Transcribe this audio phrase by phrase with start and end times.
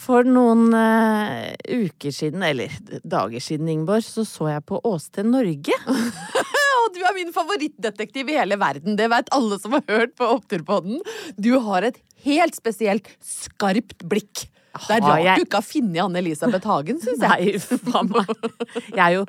[0.00, 2.72] For noen uh, uker siden, eller
[3.06, 5.76] dager siden, Ingeborg, så så jeg på Åsted Norge.
[6.84, 8.96] Og du er min favorittdetektiv i hele verden.
[8.98, 10.98] Det vet alle som har hørt på Oppturpodden.
[11.40, 14.48] Du har et helt spesielt skarpt blikk.
[14.74, 17.54] Det er rart jeg- du ikke har funnet Anne-Elisabeth Hagen, syns jeg.
[17.54, 18.34] Nei, faen meg.
[18.90, 19.24] Jeg er jo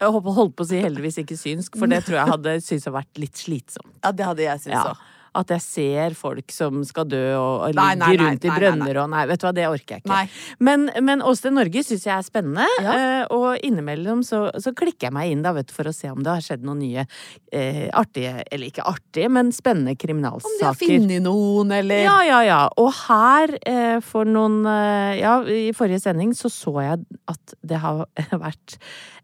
[0.00, 2.94] jeg holdt på å si heldigvis ikke synsk, for det tror jeg hadde syntes hadde
[2.94, 3.92] vært litt slitsomt.
[4.02, 4.94] Ja, det hadde jeg syntes Ja.
[5.38, 8.54] At jeg ser folk som skal dø og, og Nei, ligger nei, rundt i nei,
[8.54, 10.18] nei, brønner og Nei, vet du hva, det orker jeg ikke.
[10.66, 12.94] Men, men Åsted Norge syns jeg er spennende, Ja.
[12.96, 16.10] eh, og innimellom så, så klikker jeg meg inn da, vet du, for å se
[16.10, 17.04] om det har skjedd noen nye
[17.52, 20.80] eh, artige, eller ikke artige, men spennende Om de har kriminalsaker.
[20.82, 22.60] funnet noen, eller Ja, ja, ja.
[22.80, 27.78] Og her, eh, for noen eh, Ja, i forrige sending så så jeg at det
[27.82, 28.04] har
[28.46, 28.76] vært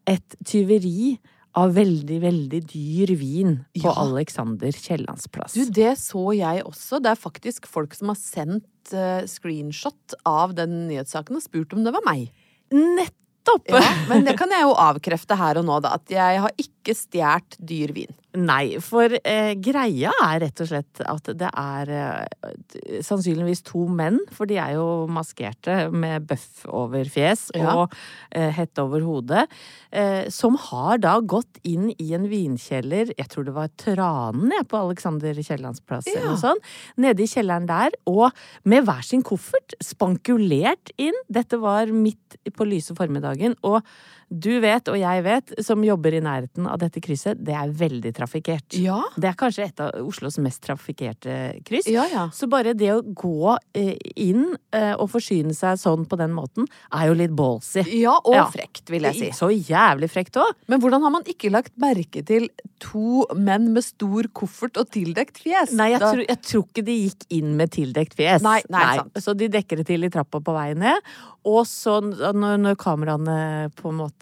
[0.06, 1.16] et tyveri
[1.56, 3.94] av veldig, veldig dyr vin på Ja.
[4.02, 5.56] Alexander Kiellands plass.
[5.56, 7.00] Du, det så jeg også.
[7.00, 11.86] Det er faktisk folk som har sendt uh, screenshot av den nyhetssaken og spurt om
[11.86, 12.28] det var meg.
[12.74, 13.70] Nettopp!
[13.72, 13.80] Ja,
[14.10, 15.96] men det kan jeg jo avkrefte her og nå, da.
[15.96, 18.12] At jeg har ikke stjålet dyr vin.
[18.36, 24.18] Nei, for eh, greia er rett og slett at det er eh, sannsynligvis to menn,
[24.34, 27.72] for de er jo maskerte med bøff over fjes Ja.
[27.72, 27.94] og
[28.36, 29.46] eh, hette over hodet,
[29.90, 34.66] eh, som har da gått inn i en vinkjeller, jeg tror det var Tranen jeg,
[34.68, 36.68] på Alexander Kiellands plass eller noe sånt,
[37.00, 38.28] nede i kjelleren der, og
[38.68, 41.16] med hver sin koffert, spankulert inn.
[41.32, 43.80] Dette var midt på lyse formiddagen, og
[44.28, 48.10] du vet, og jeg vet, som jobber i nærheten av dette krysset, det er veldig
[48.16, 48.74] trafikkert.
[48.82, 48.98] Ja.
[49.14, 51.86] Det er kanskje et av Oslos mest trafikkerte kryss.
[51.92, 52.24] Ja, ja.
[52.34, 56.66] Så bare det å gå eh, inn eh, og forsyne seg sånn på den måten,
[56.90, 57.84] er jo litt ballsy.
[57.94, 59.30] Ja, og frekt, vil jeg si.
[59.36, 60.50] Så jævlig frekt òg.
[60.66, 62.48] Men hvordan har man ikke lagt merke til
[62.82, 65.70] to menn med stor koffert og tildekt fjes?
[65.78, 68.42] Nei, jeg, tror, jeg tror ikke de gikk inn med tildekt fjes.
[68.42, 69.22] Nei, nei, sant.
[69.22, 71.14] Så de dekker det til i trappa på vei ned.
[71.46, 74.15] Og så når, når kameraene på en måte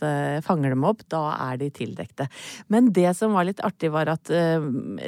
[0.45, 2.27] fanger dem opp, da er de tildekte.
[2.73, 4.63] Men det som var litt artig, var at eh,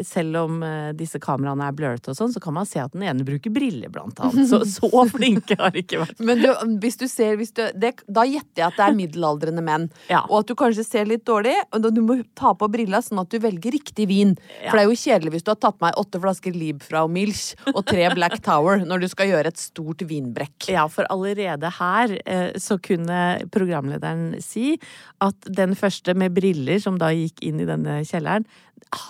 [0.07, 3.05] selv om eh, disse kameraene er blurrete og sånn, så kan man se at den
[3.07, 4.49] ene bruker briller, blant annet.
[4.51, 6.23] Så, så flinke har de ikke vært.
[6.27, 6.51] Men du,
[6.83, 9.89] hvis du ser hvis du, det, Da gjetter jeg at det er middelaldrende menn.
[10.07, 10.21] Ja.
[10.31, 11.55] Og at du kanskje ser litt dårlig.
[11.75, 14.37] Og du må ta på brilla sånn at du velger riktig vin.
[14.63, 17.83] For det er jo kjedelig hvis du har tatt med åtte flasker Liebfrau Milch og
[17.89, 20.69] tre Black Tower når du skal gjøre et stort vinbrekk.
[20.73, 23.19] Ja, for allerede her eh, så kunne
[23.53, 24.76] programlederen si
[25.25, 28.47] at den første med briller, som da gikk inn i denne kjelleren,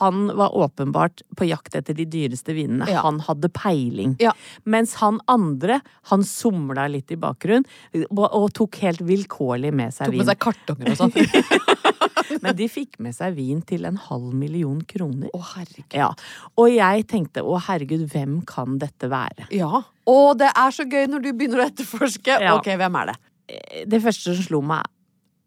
[0.01, 2.87] han var åpenbart på jakt etter de dyreste vinene.
[2.91, 3.03] Ja.
[3.05, 4.15] Han hadde peiling.
[4.23, 4.33] Ja.
[4.65, 5.81] Mens han andre,
[6.11, 7.67] han somla litt i bakgrunnen
[8.09, 10.31] og, og tok helt vilkårlig med seg Tok med vin.
[10.31, 11.77] seg kartonger og sånn.
[12.43, 15.29] Men de fikk med seg vin til en halv million kroner.
[15.35, 15.95] Å, herregud.
[15.95, 16.09] Ja.
[16.59, 19.49] Og jeg tenkte å herregud, hvem kan dette være?
[19.55, 19.85] Ja.
[20.09, 22.41] Og det er så gøy når du begynner å etterforske.
[22.43, 22.57] Ja.
[22.59, 23.17] Ok, hvem er det?
[23.87, 24.87] Det første som slo meg,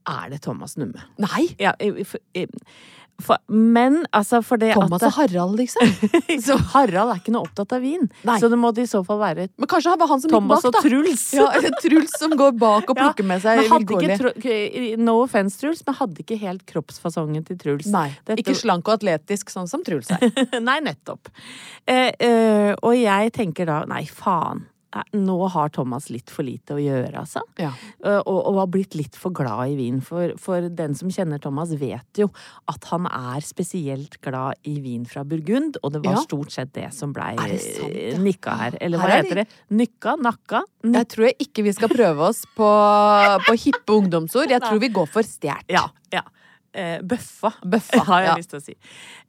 [0.09, 1.03] er det Thomas Numme?
[1.21, 1.47] Nei!
[1.61, 2.23] Ja, i- for-
[3.19, 5.89] For, men altså, for det Thomas og Harald, liksom.
[6.45, 8.05] så Harald er ikke noe opptatt av vin.
[8.23, 8.37] Nei.
[8.39, 10.71] Så det måtte i så fall være Men kanskje det var han som Thomas gikk
[10.71, 10.83] bak, da.
[10.87, 11.25] Truls.
[11.35, 14.95] Ja, Truls som går bak og Ja, plukker med seg vilkårlig.
[15.03, 17.91] No offense, Truls, men hadde ikke helt kroppsfasongen til Truls.
[17.91, 20.23] Nei, Dette- ikke slank og atletisk, sånn som Truls er.
[20.69, 21.27] Nei, nettopp.
[21.83, 24.63] Eh, eh, og jeg tenker da, nei, faen.
[25.13, 27.43] Nå har Thomas litt for lite å gjøre, altså.
[27.61, 27.69] Ja.
[28.03, 29.99] Eh, Og, og har blitt litt for glad i vin.
[30.01, 32.29] For, for den som kjenner Thomas, vet jo
[32.71, 35.77] at han er spesielt glad i vin fra Burgund.
[35.83, 36.23] Og det var Ja.
[36.25, 38.17] stort sett det som blei ja?
[38.17, 38.77] nikka her.
[38.81, 39.47] Eller hva Her er heter det?
[39.69, 40.15] Nykka?
[40.25, 40.63] Nakka?
[40.83, 42.71] Jeg tror jeg ikke vi skal prøve oss på,
[43.45, 44.49] på hippe ungdomsord.
[44.49, 45.69] Jeg tror vi går for stjert.
[45.69, 45.85] Ja.
[46.11, 46.23] ja.
[46.73, 48.75] Eh, bøffa, Bøffa, har jeg lyst til å si.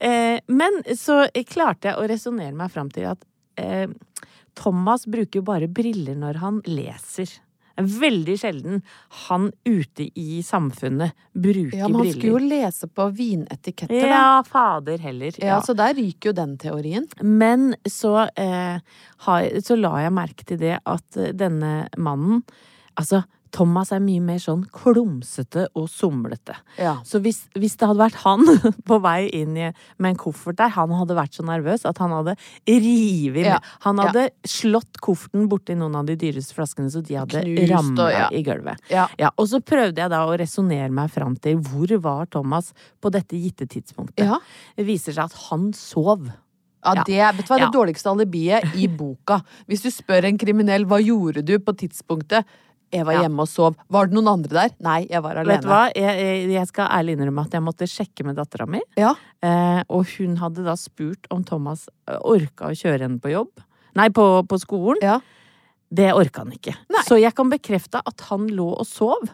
[0.00, 3.24] Eh, men så klarte jeg å resonnere meg fram til at
[3.60, 3.86] eh,
[4.58, 7.30] Thomas bruker jo bare briller når han leser.
[7.80, 8.80] Er Veldig sjelden
[9.26, 11.78] han ute i samfunnet bruker briller.
[11.78, 14.10] Ja, men han skulle jo lese på vinetiketter, da.
[14.10, 15.32] Ja, fader heller.
[15.38, 15.60] Ja, Ja.
[15.64, 17.06] Så der ryker jo den teorien.
[17.22, 18.80] Men så, eh,
[19.26, 22.42] har, så la jeg merke til det at denne mannen
[22.98, 23.22] Altså,
[23.54, 26.54] Thomas er mye mer sånn klumsete og somlete.
[26.78, 26.96] Ja.
[27.06, 28.44] Så hvis, hvis det hadde vært han
[28.88, 32.14] på vei inn i, med en koffert der, han hadde vært så nervøs at han
[32.14, 32.36] hadde
[32.68, 33.58] revet Ja.
[33.86, 34.28] Han Ja.
[34.46, 38.78] slått kofferten borti noen av de dyreste flaskene, så de hadde ramla i gulvet.
[39.36, 43.36] Og så prøvde jeg da å resonnere meg fram til hvor var Thomas på dette
[43.36, 44.24] gitte tidspunktet.
[44.76, 46.30] Det viser seg at han sov.
[46.80, 49.42] Ja, det vet du hva, det dårligste alibiet i boka.
[49.68, 52.46] Hvis du spør en kriminell hva gjorde du på tidspunktet
[52.92, 53.22] jeg var Ja.
[53.24, 53.76] hjemme og sov.
[53.88, 54.70] Var det noen andre der?
[54.82, 55.54] Nei, jeg var alene.
[55.54, 55.82] Vet du hva?
[55.94, 58.80] Jeg, jeg, skal ærlig innrømme at jeg måtte sjekke med dattera mi.
[58.98, 59.14] Ja.
[59.42, 63.62] Eh, og hun hadde da spurt om Thomas eh, orka å kjøre henne på jobb.
[63.98, 64.98] Nei, på, på skolen.
[65.02, 65.20] Ja.
[65.90, 66.76] Det orka han ikke.
[66.90, 67.02] Nei.
[67.06, 69.30] Så jeg kan bekrefte at han lå og sov.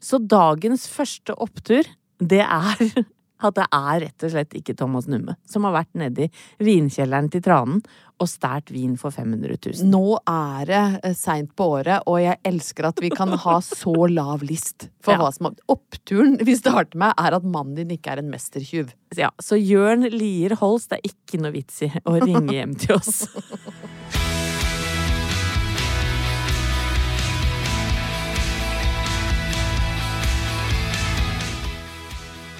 [0.00, 1.88] Så dagens første opptur,
[2.20, 3.04] det er
[3.40, 6.26] at det er rett og slett ikke Thomas Numme som har vært nedi
[6.64, 7.82] vinkjelleren til Tranen
[8.18, 9.86] og stært vin for 500 000.
[9.92, 13.94] Nå er det eh, seint på året, og jeg elsker at vi kan ha så
[14.10, 15.20] lav list for Ja.
[15.22, 18.90] hva som Oppturen vi starter med, er at mannen din ikke er en mestertjuv.
[19.16, 22.98] Ja, så Jørn Lier Holst, det er ikke noe vits i å ringe hjem til
[22.98, 23.28] oss.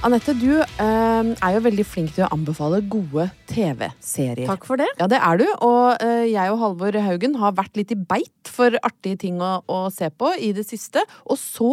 [0.07, 4.47] Anette, du eh, er jo veldig flink til å anbefale gode TV-serier.
[4.47, 4.87] Takk for det.
[5.01, 5.47] Ja, det er du.
[5.67, 9.57] Og eh, jeg og Halvor Haugen har vært litt i beit for artige ting å,
[9.67, 11.03] å se på i det siste.
[11.27, 11.73] Og så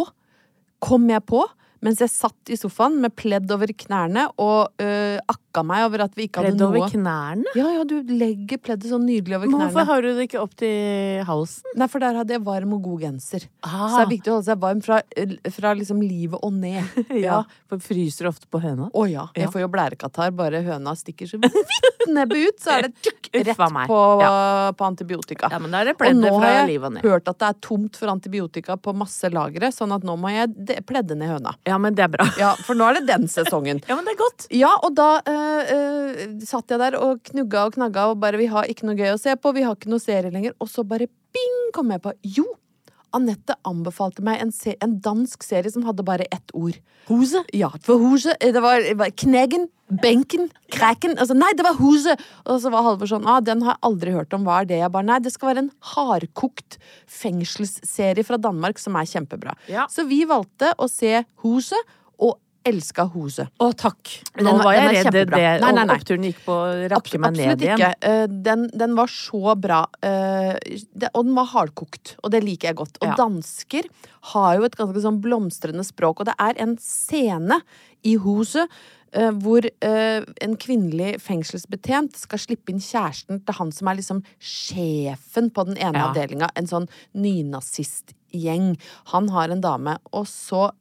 [0.82, 1.44] kom jeg på,
[1.86, 6.16] mens jeg satt i sofaen med pledd over knærne og øh, akka meg over at
[6.18, 7.54] vi ikke hadde Pledd over knærne?
[7.56, 10.56] Ja, ja, du legger pleddet sånn nydelig over Men hvorfor har du det ikke opp
[10.60, 11.70] til halsen?
[11.80, 13.46] Nei, for der hadde jeg varm og god genser.
[13.64, 13.86] Ah.
[13.94, 15.00] Så det er viktig å holde seg varm fra,
[15.60, 16.84] fra liksom livet og ned.
[17.26, 18.90] Ja, for fryser ofte på høna.
[18.92, 19.28] Å ja.
[19.38, 19.52] Jeg Ja.
[19.54, 20.34] får jo blærekatarr.
[20.36, 21.56] Bare høna stikker så vidt
[22.12, 23.58] nebbet ut, så er det tjukk, rett
[23.90, 24.72] på, Ja.
[24.78, 25.50] på antibiotika.
[25.52, 26.34] Ja, men da er det Og pleddet nå
[26.68, 27.02] livet har ned.
[27.02, 30.18] og jeg hørt at det er tomt for antibiotika på masse lagre, sånn at nå
[30.20, 31.56] må jeg pledde ned høna.
[31.66, 32.28] Ja, men det er bra.
[32.40, 33.82] Ja, for nå er det den sesongen.
[33.88, 34.48] Ja, men det er godt.
[34.54, 38.50] Ja, og da eh, eh, satt jeg der og knugga og knagga og bare Vi
[38.52, 40.56] har ikke noe gøy å se på, vi har ikke noe serie lenger.
[40.60, 42.48] Og så bare bing kom jeg på Jo!
[43.16, 46.78] Anette anbefalte meg en, se en dansk serie som hadde bare ett ord.
[47.10, 47.44] Huse?
[47.54, 49.68] Ja, for huse, Det var, var Knegen,
[50.02, 52.16] benken, Kræken altså, Nei, det var Huse!
[52.50, 54.48] Og så var Halvor sånn ah, Den har jeg aldri hørt om.
[54.48, 54.80] Hva er det?
[54.82, 59.54] Jeg bare Nei, det skal være en hardkokt fengselsserie fra Danmark som er kjempebra.
[59.70, 59.86] Ja.
[59.92, 61.94] Så vi valgte å se Huset,
[62.66, 63.48] elska Hose.
[63.62, 64.10] Å, takk.
[64.42, 65.38] Nå var- var jeg den redd kjempebra.
[65.38, 65.96] det Nei, nei, nei.
[66.00, 67.78] oppturen gikk på å rakke meg ned igjen.
[67.80, 67.94] ikke.
[68.02, 69.86] Eh, Den, den var så bra.
[70.02, 70.58] eh,
[71.14, 72.98] Og den var hardkokt, og det liker jeg godt.
[73.02, 73.16] Og Ja.
[73.16, 73.84] dansker
[74.34, 77.62] har jo et ganske sånn blomstrende språk, og det er en scene
[78.04, 78.68] i huset
[79.14, 85.50] eh, hvor en kvinnelig fengselsbetjent skal slippe inn kjæresten til han som er liksom sjefen
[85.52, 86.10] på den ene Ja.
[86.12, 88.78] avdelinga, en sånn nynazistgjeng.
[89.14, 90.72] Han har en dame, og så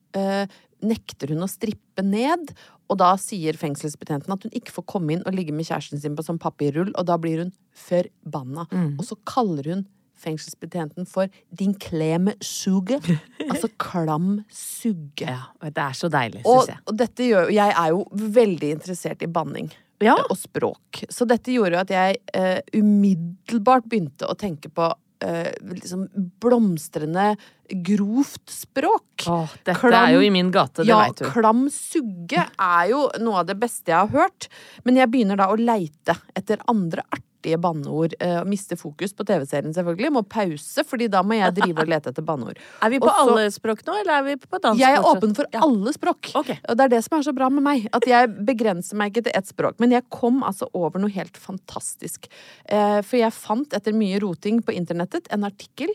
[0.87, 2.53] nekter hun å strippe ned.
[2.93, 6.17] Og da sier fengselsbetjenten at hun ikke får komme inn og ligge med kjæresten sin
[6.17, 8.67] på sånn papirrull, og da blir hun forbanna.
[8.71, 8.95] Mm.
[9.00, 9.85] Og så kaller hun
[10.25, 13.00] fengselsbetjenten for 'din kleme suge'.
[13.50, 15.29] altså klam sugge.
[15.29, 16.79] Ja, det er så deilig, syns jeg.
[16.87, 19.73] og dette gjør Jeg er jo veldig interessert i banning.
[20.03, 20.17] Ja.
[20.19, 21.05] eh, Og språk.
[21.11, 26.09] Så dette gjorde jo at jeg eh, umiddelbart begynte å tenke på eh, liksom
[26.40, 27.37] blomstrende,
[27.85, 29.26] grovt språk.
[29.26, 31.28] Åh, dette Klam- er jo i min gate, det ja, veit du.
[31.33, 34.49] klam sugge er jo noe av det beste jeg har hørt.
[34.85, 38.14] Men jeg begynner da å leite etter andre arter artige banneord.
[38.20, 40.10] Eh, mister fokus på TV-serien, selvfølgelig.
[40.12, 42.58] Må pause, fordi da må jeg drive og lete etter banneord.
[42.84, 44.80] Er vi på Også, alle språk nå, eller er vi på dansk?
[44.80, 45.60] Jeg er åpen for Ja.
[45.64, 46.30] alle språk.
[46.34, 46.58] Okay.
[46.68, 47.88] Og det er det som er så bra med meg.
[47.92, 49.78] At jeg begrenser meg ikke til ett språk.
[49.80, 52.28] Men jeg kom altså over noe helt fantastisk.
[52.68, 55.92] Eh, for jeg fant etter mye roting på internettet en artikkel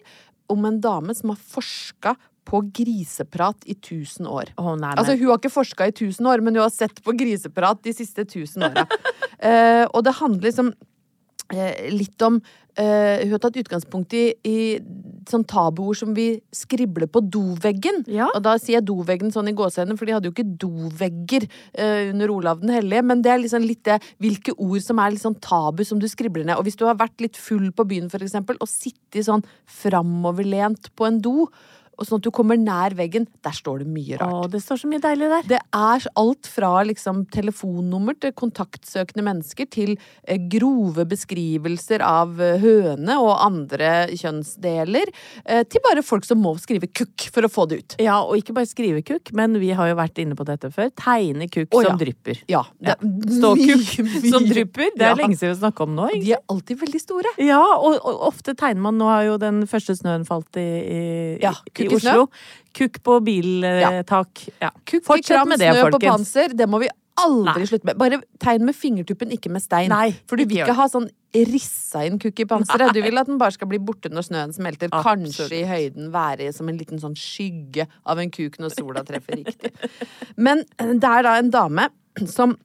[0.50, 2.16] om en dame som har forska
[2.50, 4.50] på griseprat i tusen år.
[4.58, 7.14] Oh, nei, Altså, hun har ikke forska i tusen år, men hun har sett på
[7.14, 8.88] griseprat de siste tusen åra.
[9.44, 10.72] uh, og det handler liksom
[11.90, 12.42] litt om
[12.80, 14.60] Uh, Hun har tatt utgangspunkt i, i
[15.28, 18.06] sånn tabuord som vi skribler på doveggen.
[18.08, 18.30] Ja.
[18.32, 22.14] Og da sier jeg doveggen sånn i gåsehendene, for de hadde jo ikke dovegger uh,
[22.14, 23.04] under Olav den hellige.
[23.10, 26.08] Men det er liksom litt det hvilke ord som er litt sånn tabu som du
[26.08, 26.56] skribler ned.
[26.56, 29.44] Og hvis du har vært litt full på byen, for eksempel, og sittet sånn
[29.82, 31.50] framoverlent på en do,
[32.00, 34.48] og sånn at du kommer nær veggen, der står det mye rart.
[34.48, 35.48] Å, det står så mye deilig der.
[35.52, 42.58] Det er alt fra liksom telefonnummer til kontaktsøkende mennesker til eh, grove beskrivelser av eh,
[42.64, 45.12] høne og andre kjønnsdeler,
[45.46, 47.98] eh, til bare folk som må skrive kukk for å få det ut.
[48.04, 50.92] Ja, og ikke bare skrive kukk, men vi har jo vært inne på dette før.
[51.00, 51.84] Tegne kukk ja.
[51.90, 52.44] som drypper.
[52.52, 52.64] Ja.
[52.84, 53.92] er Ståkukk
[54.30, 54.94] som drypper.
[54.96, 55.16] Det er Ja.
[55.18, 56.08] lenge siden vi snakka om nå.
[56.14, 56.24] Ikke?
[56.24, 57.34] De er alltid veldig store.
[57.44, 61.02] Ja, og, og ofte tegner man Nå har jo den første snøen falt i, i,
[61.44, 62.00] Ja, i i.
[62.00, 62.30] Oslo.
[62.80, 64.48] Kukk på biltak.
[64.62, 64.72] Ja.
[64.86, 67.70] Kukk Fortsett med det, snø på panser, det må vi aldri Nei.
[67.70, 67.98] slutte med.
[68.00, 69.92] Bare tegn med fingertuppen, ikke med stein.
[69.92, 71.10] Nei, For du vil ikke ha sånn
[71.50, 72.94] rissa inn kukk i panseret.
[72.96, 74.90] Du vil at den bare skal bli borte når snøen smelter.
[74.92, 75.36] Absolutt.
[75.36, 79.44] Kanskje i høyden være som en liten sånn skygge av en kuk når sola treffer
[79.44, 79.74] riktig.
[80.38, 81.90] Men eh, det er da en dame
[82.30, 82.56] som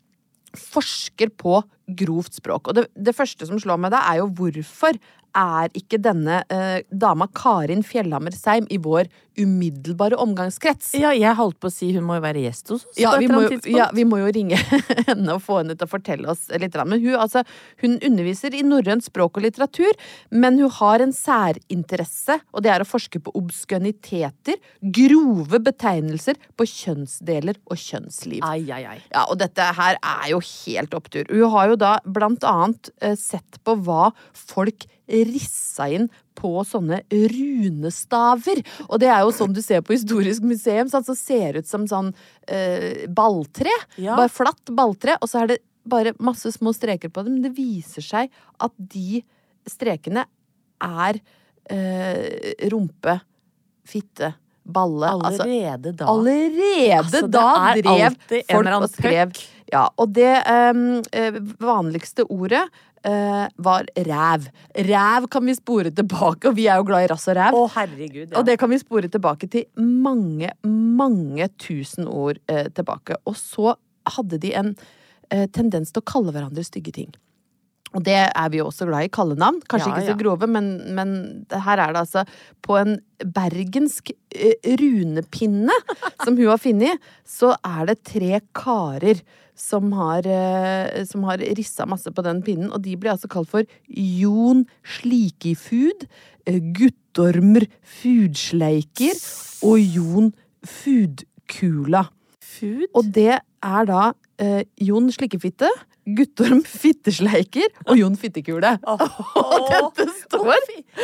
[0.54, 1.60] forsker på
[1.98, 2.70] grovt språk.
[2.70, 4.96] Og det, det første som slår meg da, er jo hvorfor
[5.34, 10.92] er ikke denne eh, dama Karin Fjellhammer Seim i vår umiddelbare omgangskrets?
[10.98, 13.26] Ja, jeg holdt på å si hun må jo være gjest hos oss Ja vi,
[13.30, 14.58] må, ja, vi må jo ringe
[15.08, 16.76] henne og få henne til å fortelle oss litt.
[16.78, 17.44] Men hun, altså,
[17.82, 19.90] hun underviser i norrønt språk og litteratur,
[20.30, 24.60] men hun har en særinteresse, og det er å forske på obskøniteter,
[24.94, 28.44] grove betegnelser på kjønnsdeler og kjønnsliv.
[28.46, 28.98] Ai, ai, ai.
[29.10, 31.26] Ja, og dette her er jo helt opptur.
[31.30, 36.08] Hun har jo da blant annet eh, sett på hva folk rissa inn
[36.38, 38.62] på sånne runestaver.
[38.88, 41.70] Og det er jo sånn du ser på Historisk museum, sånn, så ser det ut
[41.70, 42.12] som sånn
[42.48, 43.72] eh, balltre.
[44.00, 44.16] Ja.
[44.16, 47.34] Bare flatt balltre, og så er det bare masse små streker på det.
[47.34, 48.32] Men det viser seg
[48.64, 49.22] at de
[49.68, 50.24] strekene
[50.84, 51.20] er
[51.70, 53.18] eh, rumpe,
[53.88, 54.34] fitte,
[54.64, 55.10] balle.
[55.20, 56.06] altså- Allerede da.
[56.08, 58.16] Allerede Altså, da drev
[58.48, 59.32] folk og skrev.
[59.72, 62.66] Ja, og det ehm, eh, vanligste ordet
[63.04, 64.48] eh, var ræv.
[64.88, 67.56] Ræv kan vi spore tilbake, og vi er jo glad i rass og ræv.
[67.56, 68.26] Å, herregud.
[68.26, 68.38] Ja.
[68.40, 73.18] Og det kan vi spore tilbake til mange, mange tusen år eh, tilbake.
[73.28, 73.76] Og så
[74.16, 74.74] hadde de en
[75.30, 77.12] eh, tendens til å kalle hverandre stygge ting.
[77.94, 79.12] Og det er vi jo også glad i.
[79.14, 79.60] Kallenavn.
[79.70, 81.14] Kanskje Ja, ikke så grove, men, men
[81.52, 82.24] her er det altså
[82.64, 82.98] på en
[83.34, 85.76] bergensk eh, runepinne
[86.24, 89.22] som hun har funnet, så er det tre karer
[89.54, 93.50] som har, eh, som har rissa masse på den pinnen, og de blir altså kalt
[93.52, 94.64] for Jon
[94.96, 96.08] Slikifud,
[96.76, 97.68] Guttormer
[98.02, 99.14] Fudsleiker
[99.64, 100.34] og Jon
[100.66, 102.08] Fudkula.
[102.54, 102.86] Food?
[102.94, 104.02] Og det er da
[104.42, 105.70] eh, Jon Slikkefitte,
[106.04, 108.74] Guttorm Fittesleiker og Jon Fittekule.
[109.40, 110.52] Og dette står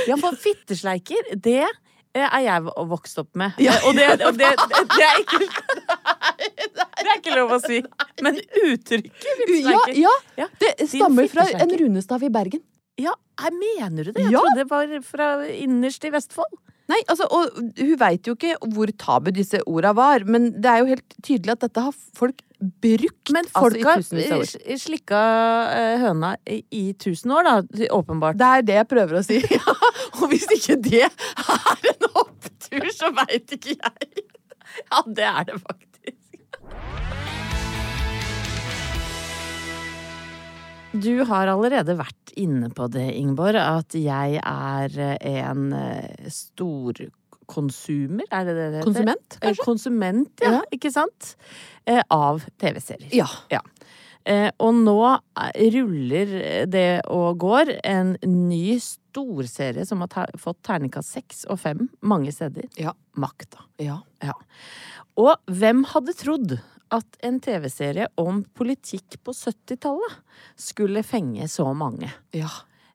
[0.09, 3.57] Ja, for fittesleiker, det eh, er jeg vokst opp med.
[3.62, 3.76] Ja.
[3.88, 5.40] Og, det, og det, det, er ikke
[7.00, 7.80] Det er ikke lov å si.
[8.25, 12.64] Men uttrykket fittesleiker ja, Ja, det stammer fra en runestav i Bergen.
[13.00, 13.14] Ja,
[13.54, 14.26] mener du det?
[14.26, 14.42] Jeg Ja.
[14.45, 16.59] trodde det var fra innerst i Vestfold.
[16.90, 20.80] Nei, altså, og hun veit jo ikke hvor tabu disse orda var, men det er
[20.82, 23.78] jo helt tydelig at dette har folk brukt Men altså, folk
[24.20, 25.20] i har slikka
[25.73, 27.87] eh, høna i, i tusen år, da.
[27.97, 28.38] Åpenbart.
[28.40, 29.38] Det er det jeg prøver å si.
[30.18, 34.26] Og hvis ikke det er en opptur, så veit ikke jeg.
[34.90, 35.89] Ja, det er det faktisk.
[40.90, 48.26] Du har allerede vært inne på det, Ingeborg, at jeg er eh, en eh, storkonsumer,
[48.26, 48.88] er det det det heter?
[48.88, 49.66] Konsument, Eh, kanskje?
[49.68, 50.50] Konsument, ja.
[50.56, 50.62] Ja.
[50.75, 51.35] Ikke sant?
[52.11, 53.12] Av TV-serier.
[53.14, 53.28] Ja.
[53.50, 53.62] ja.
[54.61, 54.99] Og nå
[55.75, 56.35] ruller
[56.70, 62.30] det og går en ny storserie som har ter fått terningkast seks og fem mange
[62.35, 62.68] steder.
[62.78, 62.92] Ja.
[63.18, 63.64] Makta.
[63.82, 64.02] Ja.
[64.23, 64.37] Ja.
[65.18, 66.59] Og hvem hadde trodd
[66.94, 70.18] at en TV-serie om politikk på 70-tallet
[70.59, 72.11] skulle fenge så mange?
[72.37, 72.50] ja.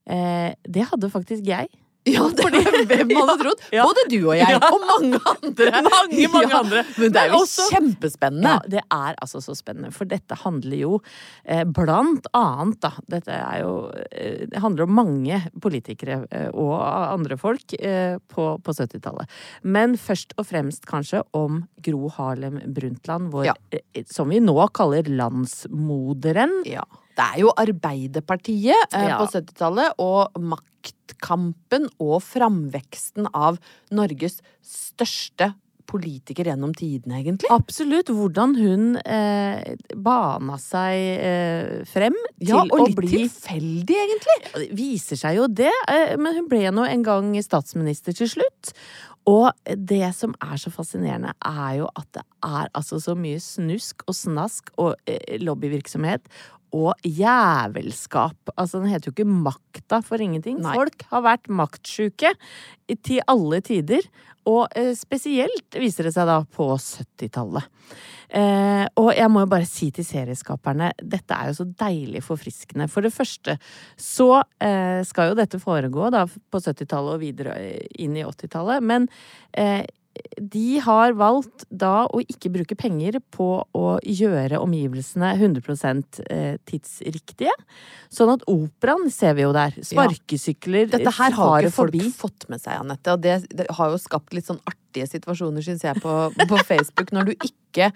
[0.05, 1.65] Eh, det hadde faktisk jeg.
[2.05, 3.61] Ja, det Fordi, hvem hadde trodd.
[3.73, 3.85] Ja.
[3.87, 5.69] Både du og jeg, og mange andre.
[5.89, 6.83] Mange, mange Ja, andre.
[6.99, 8.51] Men det er jo også- kjempespennende.
[8.53, 10.99] Ja, det er altså så spennende, for dette handler jo
[11.45, 13.71] eh, blant annet, da Dette er jo
[14.11, 19.25] eh, Det handler om mange politikere eh, og andre folk eh, på, på 70-tallet.
[19.63, 25.09] Men først og fremst kanskje om Gro Harlem Brundtland, vår, eh, som vi nå kaller
[25.09, 26.61] landsmoderen.
[26.69, 26.85] Ja.
[27.15, 29.19] Det er jo Arbeiderpartiet eh, Ja.
[29.21, 33.59] på 70-tallet og maktkampen og framveksten av
[33.95, 35.53] Norges største
[35.85, 37.49] politiker gjennom tidene, egentlig.
[37.53, 38.09] Absolutt.
[38.09, 44.37] Hvordan hun eh, bana seg eh, frem til Ja, og å litt bli tilfeldig, egentlig.
[44.55, 48.73] Det viser seg jo det, eh, men hun ble nå en gang statsminister til slutt.
[49.29, 54.03] Og det som er så fascinerende, er jo at det er altså så mye snusk
[54.05, 56.25] og snask og eh, lobbyvirksomhet.
[56.75, 58.53] Og jævelskap.
[58.55, 60.59] Altså, den heter jo ikke Makta for ingenting.
[60.63, 60.75] Nei.
[60.75, 62.33] Folk har vært maktsjuke
[63.05, 64.07] til alle tider.
[64.45, 67.65] Og eh, spesielt viser det seg da på 70-tallet.
[68.35, 72.87] Eh, og jeg må jo bare si til serieskaperne, dette er jo så deilig forfriskende.
[72.91, 73.57] For det første
[74.01, 74.29] så
[74.61, 77.55] eh, skal jo dette foregå da på 70-tallet og videre
[78.01, 78.85] inn i 80-tallet.
[78.85, 79.07] Men
[79.57, 79.85] eh,
[80.41, 87.53] de har valgt da å ikke bruke penger på å gjøre omgivelsene 100% eh, tidsriktige.
[88.13, 89.75] Sånn at operaen ser vi jo der.
[89.83, 92.11] Sparkesykler Dette her har ikke folk forbi.
[92.15, 93.15] fått med seg, Anette.
[93.15, 97.15] Og det, det har jo skapt litt sånn artige situasjoner, syns jeg, på, på Facebook.
[97.15, 97.91] Når du ikke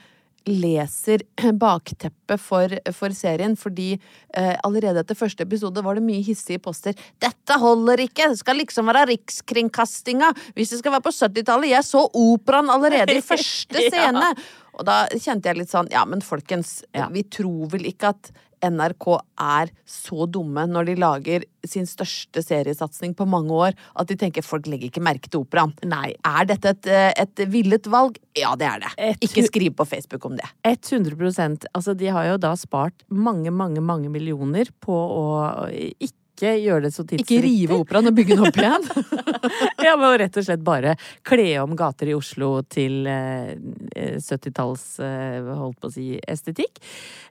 [0.50, 1.24] leser
[1.62, 6.94] bakteppet for, for serien, fordi eh, allerede etter første episode var det mye hissige poster.
[7.22, 8.30] 'Dette holder ikke!
[8.34, 10.32] Det skal liksom være Rikskringkastinga!
[10.56, 11.72] Hvis det skal være på 70-tallet!
[11.74, 13.90] Jeg så operaen allerede i første Ja.
[13.94, 14.34] scene!'
[14.80, 17.10] Og da kjente jeg litt sånn Ja, men folkens, Ja.
[17.12, 18.30] vi tror vel ikke at
[18.66, 19.08] NRK
[19.40, 24.46] er så dumme når de lager sin største seriesatsing på mange år, at de tenker
[24.46, 25.74] folk legger ikke merke til operaen.
[25.88, 26.14] Nei.
[26.26, 28.18] Er dette et, eh, et villet valg?
[28.38, 28.94] Ja, det er det.
[28.98, 30.48] Et- Ikke skriv på Facebook om det.
[30.64, 36.14] 100 Altså, de har jo da spart mange, mange, mange millioner på å ikke
[36.48, 38.90] gjøre det så Ikke rive operaen og bygge den opp igjen.
[39.86, 43.54] Ja, men rett og slett bare kle om gater i Oslo til eh,
[43.96, 46.82] eh, 70-talls, eh, holdt på å si, estetikk.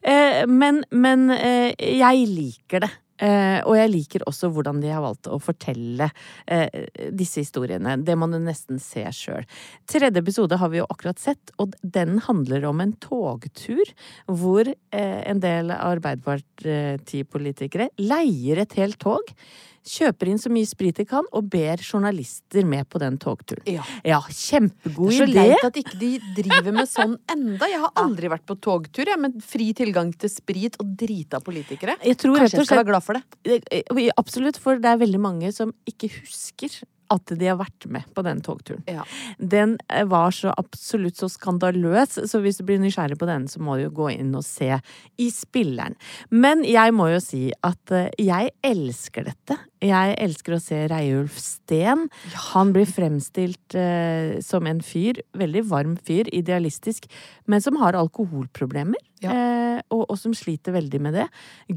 [0.03, 2.91] Eh, men men eh, jeg liker det.
[3.19, 6.11] Eh, og jeg liker også hvordan de har valgt å fortelle
[6.47, 6.69] eh,
[7.11, 7.97] disse historiene.
[8.05, 9.45] Det må du nesten se sjøl.
[9.91, 13.87] Tredje episode har vi jo akkurat sett, og den handler om en togtur
[14.27, 19.23] hvor eh, en del Arbeiderpartipolitikere leier et helt tog.
[19.87, 23.65] Kjøper inn så mye sprit de kan, og ber journalister med på den togturen.
[23.69, 23.85] Ja.
[24.07, 27.69] Ja, kjempegod er så leit at ikke de driver med sånn enda.
[27.71, 31.99] Jeg har aldri vært på togtur, jeg, med fri tilgang til sprit og drita politikere.
[32.05, 33.63] Jeg tror Kanskje jeg skal være glad for det.
[33.71, 38.05] Eh, Absolutt, for det er veldig mange som ikke husker at de har vært med
[38.15, 38.83] på den togturen.
[38.91, 39.05] Ja.
[39.39, 43.63] Den eh, var så absolutt så skandaløs, så hvis du blir nysgjerrig på den, så
[43.65, 44.71] må du jo gå inn og se
[45.19, 45.97] i spilleren.
[46.31, 49.59] Men jeg må jo si at eh, jeg elsker dette.
[49.85, 52.09] Jeg elsker å se Reiulf Steen.
[52.53, 57.07] Han blir fremstilt eh, som en fyr, veldig varm fyr, idealistisk,
[57.47, 59.31] men som har alkoholproblemer, Ja.
[59.35, 61.29] eh, og, og som sliter veldig med det.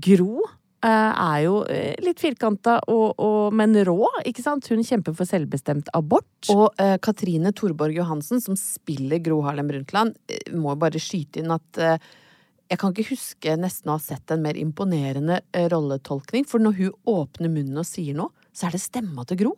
[0.04, 0.44] Gro
[0.90, 4.70] er jo eh, litt firkanta, og, og, men rå, ikke sant?
[4.72, 6.32] Hun kjemper for selvbestemt abort.
[6.50, 11.54] Og uh, Katrine Thorborg Johansen, som spiller Gro Harlem Brundtland, eh, må bare skyte inn
[11.54, 11.96] at uh,
[12.72, 16.78] jeg kan ikke huske nesten å ha sett en mer imponerende eh, rolletolkning, for når
[16.78, 19.52] hun åpner munnen og sier noe, så er det stemma til Gro.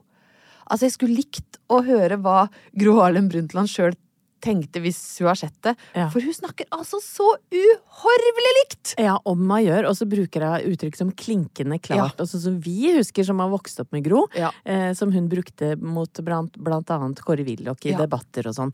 [0.63, 2.47] Altså, jeg skulle likt å høre hva
[2.79, 3.93] Gro Harlem Brundtland sjøl
[4.43, 6.10] tenkte hvis hun har sett det, Ja.
[6.12, 8.93] for hun snakker altså så uhorvelig likt!
[8.99, 12.17] Ja, om man gjør, og så bruker hun uttrykk som klinkende klart.
[12.17, 12.23] Ja.
[12.25, 14.51] Altså, som vi husker som har vokst opp med Gro, Ja.
[14.65, 18.73] eh, som hun brukte mot blant, blant annet Kåre Willoch i debatter og sånn.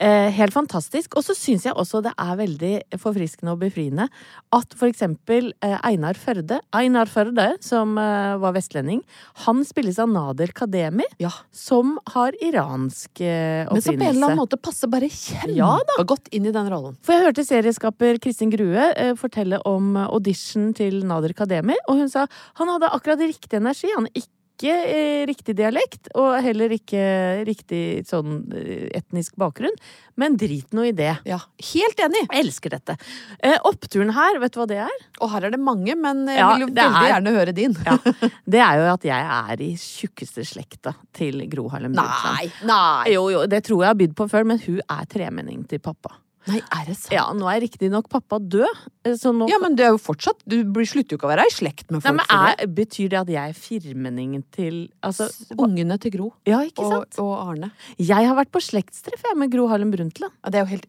[0.00, 1.16] Eh, helt fantastisk.
[1.16, 4.08] Og så syns jeg også det er veldig forfriskende og befriende
[4.52, 9.02] at for eksempel eh, Einar Førde, Einar Førde, som eh, var vestlending,
[9.44, 11.30] han spilles av Nader Kademi, Ja.
[11.52, 15.07] som har iransk eh, Men som på en eller annen måte passer bare
[15.54, 16.96] Ja kjempegodt inn i den rollen.
[17.04, 22.02] For jeg hørte serieskaper Kristin Grue eh, fortelle om eh, audition til Nader Kademi, og
[22.02, 22.26] hun sa
[22.60, 23.90] han hadde akkurat riktig energi.
[23.94, 24.34] Han har ikke
[24.66, 29.74] eh, riktig dialekt, og heller ikke riktig sånn eh, etnisk bakgrunn,
[30.18, 31.12] men drit nå i det.
[31.28, 31.38] Ja,
[31.74, 32.24] helt enig!
[32.26, 32.96] Jeg elsker dette.
[33.38, 34.96] Eh, oppturen her, vet du hva det er?
[35.22, 37.76] Og her er det mange, men jeg Ja, vil jo veldig er- gjerne høre din.
[37.86, 37.96] Ja,
[38.56, 42.38] det er jo at jeg er i tjukkeste slekta til Gro Harlem Brundtland.
[42.38, 43.12] Nei, nei!
[43.14, 46.16] Jo, jo, det tror jeg har bydd på før, men hun er tremenning til pappa.
[46.48, 47.12] Nei, er det sant?
[47.14, 50.40] Ja, nå er riktignok pappa død, eh, så nå Ja, men det er jo fortsatt
[50.48, 50.56] Du
[50.88, 52.08] slutter jo ikke å være i slekt med folk.
[52.08, 52.64] Nei, men det.
[52.64, 56.92] er, Betyr det at jeg er firmenningen til Altså Ungene til Gro Ja, ikke og,
[56.94, 57.18] sant?
[57.24, 57.70] og Arne.
[58.00, 60.32] Jeg har vært på slektstreff med Gro Harlem Brundtland.
[60.44, 60.88] Ja, det er jo helt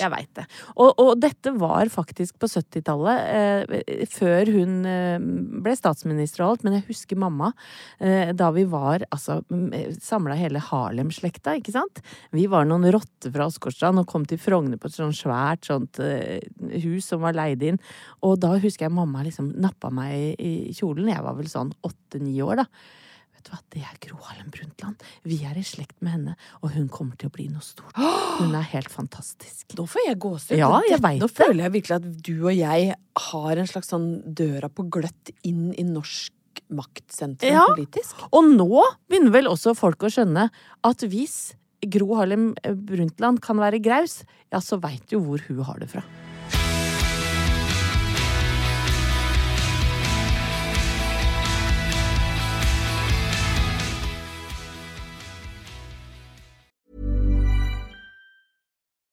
[0.00, 0.44] Ja, jeg veit det.
[0.74, 5.22] Og, og dette var faktisk på 70-tallet, eh, før hun eh,
[5.62, 6.64] ble statsminister og alt.
[6.66, 7.52] Men jeg husker mamma
[8.02, 9.40] eh, da vi var altså
[10.02, 12.02] samla hele Harlem-slekta, ikke sant.
[12.34, 16.02] Vi var noen rotter fra Åsgårdstrand og kom til Frogner på et sånt svært sånt
[16.02, 16.42] eh,
[16.82, 17.78] hus som var leid inn.
[18.26, 21.12] Og da husker jeg mamma liksom nappa meg i, i kjolen.
[21.12, 23.00] Jeg var vel sånn åtte-ni år, da.
[23.42, 25.00] Vet du hva, det er Gro Harlem Brundtland.
[25.26, 27.90] Vi er i slekt med henne, og hun kommer til å bli noe stort.
[28.38, 29.74] Hun er helt fantastisk.
[29.76, 30.58] Nå får jeg gåsehud.
[30.60, 31.34] Ja, jeg vet Nå det.
[31.36, 32.94] føler jeg virkelig at du og jeg
[33.26, 34.06] har en slags sånn
[34.38, 37.66] døra på gløtt inn i norsk maktsentrum Ja.
[37.74, 38.14] politisk.
[38.32, 38.68] Og nå
[39.10, 40.46] begynner vel også folk å skjønne
[40.84, 41.54] at hvis
[41.92, 44.20] Gro Harlem Brundtland kan være graus,
[44.52, 46.04] ja, så veit du hvor hun har det fra.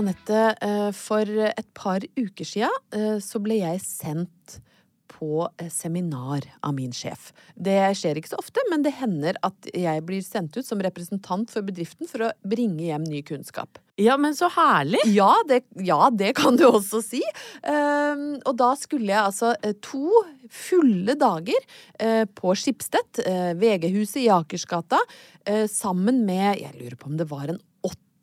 [0.00, 4.60] Anette, eh, for et par uker sia eh, så ble jeg sendt
[5.10, 7.30] på eh, seminar av min sjef.
[7.52, 11.52] Det skjer ikke så ofte, men det hender at jeg blir sendt ut som representant
[11.52, 13.82] for bedriften for å bringe hjem ny kunnskap.
[14.00, 15.02] Ja, men så herlig!
[15.12, 17.20] Ja, det, ja, det kan du også si.
[17.68, 19.52] Ehm, og da skulle jeg altså
[19.84, 21.68] to fulle dager
[22.32, 23.20] på Skipstedt,
[23.60, 25.02] VG-huset i Akersgata,
[25.68, 27.60] sammen med Jeg lurer på om det var en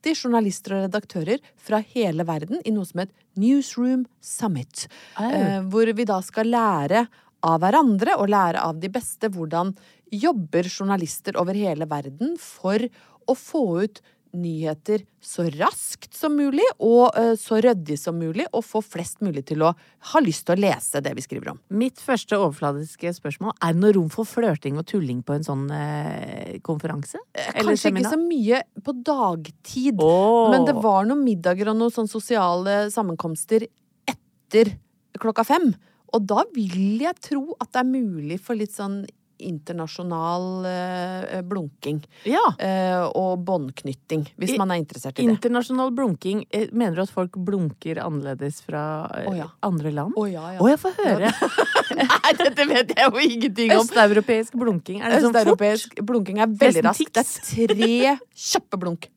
[0.03, 4.87] 80 journalister og redaktører fra hele verden i noe som het Newsroom Summit.
[5.19, 5.63] Oh.
[5.69, 7.07] hvor vi da skal lære
[7.45, 9.75] av hverandre og lære av de beste hvordan
[10.13, 12.81] jobber journalister over hele verden for
[13.27, 14.01] å få ut
[14.35, 19.45] nyheter så raskt som mulig og eh, så ryddig som mulig, og få flest mulig
[19.49, 19.73] til å
[20.11, 21.59] ha lyst til å lese det vi skriver om.
[21.77, 25.65] Mitt første overfladiske spørsmål er det noe rom for flørting og tulling på en sånn
[25.73, 27.21] eh, konferanse?
[27.33, 30.47] Eller Kanskje ikke så mye på dagtid, oh.
[30.53, 33.67] men det var noen middager og noen sånne sosiale sammenkomster
[34.07, 34.75] etter
[35.17, 35.71] klokka fem.
[36.15, 39.01] Og da vil jeg tro at det er mulig for litt sånn
[39.39, 42.01] internasjonal eh, blunking.
[42.27, 42.41] Ja.
[42.59, 45.29] eh, og båndknytting, hvis I- man er interessert i det.
[45.35, 46.45] Internasjonal blunking.
[46.51, 48.83] eh, Mener du at folk blunker annerledes fra
[49.15, 49.47] eh, oh, ja.
[49.63, 50.13] andre land?
[50.17, 50.59] Å ja, ja.
[50.59, 51.33] Å, jeg får høre!
[51.97, 53.83] Nei, dette vet jeg jo ingenting om.
[53.85, 55.01] Østeuropeisk blunking.
[55.01, 56.01] Er det sånn fort?
[56.07, 57.13] Blunking er veldig raskt.
[57.13, 59.07] Det er tre kjappe blunk.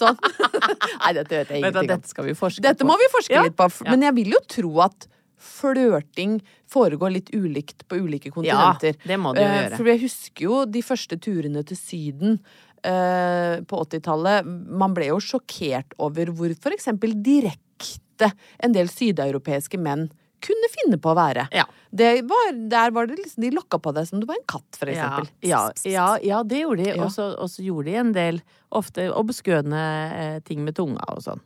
[0.00, 0.16] Sånn.
[1.02, 1.88] Nei, dette vet jeg ingenting om.
[1.90, 2.88] dette skal vi forske Dette på.
[2.88, 3.42] må vi forske Ja.
[3.44, 3.66] litt på.
[3.84, 8.96] Men jeg vil jo tro at flørting foregår litt ulikt på ulike kontinenter.
[8.98, 9.76] Ja, det må det jo Eh, gjøre.
[9.80, 12.38] For jeg husker jo de første turene til Syden
[12.84, 14.46] eh, på 80-tallet.
[14.68, 20.08] Man ble jo sjokkert over hvor for eksempel direkte en del sydeuropeiske menn
[20.44, 21.48] kunne finne på å være.
[21.54, 21.64] Ja.
[21.90, 24.76] Det var, der var det liksom, De lokka på deg som du var en katt,
[24.78, 25.26] for eksempel.
[25.42, 26.92] ja, ja, ja, det gjorde de.
[26.92, 27.00] Ja.
[27.06, 28.38] Og så og så gjorde de en del
[28.70, 29.80] ofte obskøne
[30.14, 31.42] eh, ting med tunga og sånn.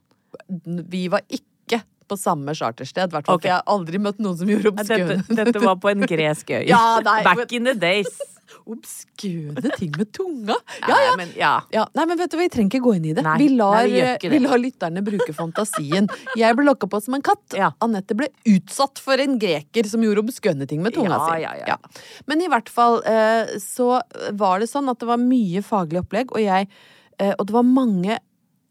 [0.93, 1.49] Vi var ikke
[2.09, 3.27] på samme chartersted, hvert.
[3.31, 6.51] For jeg har aldri møtt noen som gjorde Dette, obskøne dette var på en gresk
[6.57, 6.63] øy.
[6.73, 8.13] Ja, nei, Back men- in the days.
[8.69, 10.55] Obskøne ting med tunga!
[10.85, 11.53] Ja, Ja, men ja.
[11.73, 13.23] Ja, nei, men vet du hva, Vi trenger ikke gå inn i det.
[13.25, 14.31] Nei, vi, lar, vi det.
[14.33, 16.09] vi lar lytterne bruke fantasien.
[16.39, 17.57] Jeg ble lokka på som en katt.
[17.57, 17.71] Ja.
[17.85, 21.39] Anette ble utsatt for en greker som gjorde obskøne ting med tunga Ja, si.
[21.47, 21.79] ja, ja.
[22.29, 23.95] Men i hvert fall eh, så
[24.37, 26.69] var det sånn at det var mye faglig opplegg, og jeg
[27.19, 28.21] eh, Og det var mange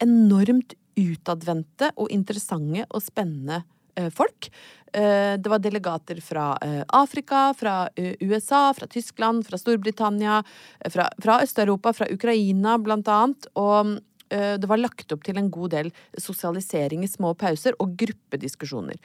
[0.01, 3.61] enormt utadvendte og interessante og spennende
[3.95, 4.49] eh, folk.
[4.93, 10.41] Eh, Det var delegater fra eh, Afrika, fra USA, fra Tyskland, fra Storbritannia,
[10.89, 13.47] fra, fra Øst-Europa, fra Ukraina blant annet.
[13.55, 13.99] Og
[14.31, 18.95] det var lagt opp til en god del sosialisering i små pauser og gruppediskusjoner.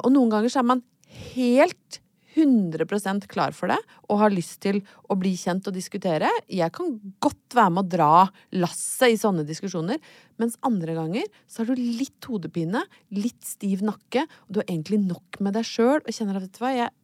[0.00, 0.80] Og noen ganger så er man
[1.34, 1.98] helt
[2.34, 6.30] 100% klar for det og har lyst til å bli kjent og diskutere.
[6.48, 8.12] Jeg kan godt være med å dra
[8.62, 10.00] lasset i sånne diskusjoner,
[10.40, 15.02] mens andre ganger så har du litt hodepine, litt stiv nakke, og du har egentlig
[15.04, 16.94] nok med deg sjøl og kjenner at vet du hva, jeg,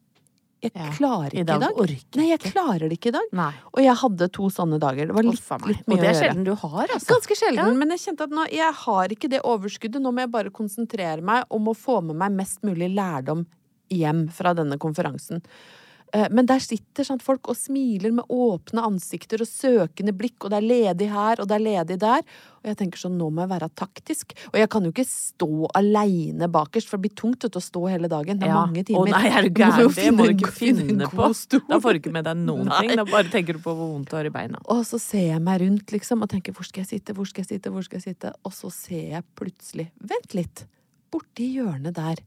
[0.59, 1.93] jeg Ja, klarer i ikke dag i dag.
[2.19, 3.29] Nei, jeg klarer det ikke i dag.
[3.39, 3.51] Nei.
[3.71, 5.07] Og jeg hadde to sånne dager.
[5.07, 5.93] Det var litt, litt mye å gjøre.
[5.93, 7.13] Og det er sjelden du har, altså.
[7.13, 10.03] Ganske sjelden, men jeg kjente at nå, jeg har ikke det overskuddet.
[10.03, 13.45] Nå må jeg bare konsentrere meg om å få med meg mest mulig lærdom
[13.89, 15.41] hjem fra denne konferansen.
[16.11, 20.49] Eh, Men der sitter sant, folk og smiler med åpne ansikter og søkende blikk, og
[20.49, 22.23] det er ledig her, og det er ledig der.
[22.63, 24.33] Og jeg tenker sånn, nå må jeg være taktisk.
[24.49, 28.09] Og jeg kan jo ikke stå aleine bakerst, for det blir tungt å stå hele
[28.09, 28.39] dagen.
[28.41, 28.65] Det er Ja.
[28.65, 29.05] mange timer.
[29.05, 29.93] Å nei, er du gæren?
[29.93, 31.29] Det må du ikke finne på.
[31.69, 32.79] Da får du ikke med deg noen Nei.
[32.87, 32.95] ting.
[32.97, 34.57] Da bare tenker du på hvor vondt du har i beina.
[34.65, 37.43] Og så ser jeg meg rundt liksom og tenker hvor skal jeg sitte, hvor skal
[37.45, 38.33] jeg sitte, hvor skal jeg sitte?
[38.43, 40.65] Og så ser jeg plutselig, vent litt,
[41.13, 42.17] borti hjørnet der,